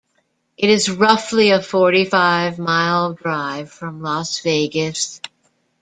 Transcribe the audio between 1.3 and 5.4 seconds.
a forty-five mile drive from Las Vegas.